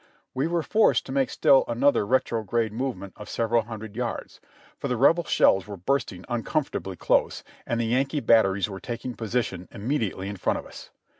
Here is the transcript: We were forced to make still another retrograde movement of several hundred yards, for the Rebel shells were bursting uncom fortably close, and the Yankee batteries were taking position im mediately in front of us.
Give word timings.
We 0.33 0.47
were 0.47 0.63
forced 0.63 1.05
to 1.05 1.11
make 1.11 1.29
still 1.29 1.63
another 1.67 2.07
retrograde 2.07 2.73
movement 2.73 3.13
of 3.17 3.29
several 3.29 3.61
hundred 3.65 3.95
yards, 3.95 4.39
for 4.79 4.87
the 4.87 4.97
Rebel 4.97 5.25
shells 5.25 5.67
were 5.67 5.77
bursting 5.77 6.23
uncom 6.23 6.65
fortably 6.67 6.97
close, 6.97 7.43
and 7.67 7.79
the 7.79 7.85
Yankee 7.85 8.19
batteries 8.19 8.67
were 8.67 8.79
taking 8.79 9.13
position 9.13 9.67
im 9.71 9.87
mediately 9.87 10.27
in 10.27 10.37
front 10.37 10.57
of 10.57 10.65
us. 10.65 10.89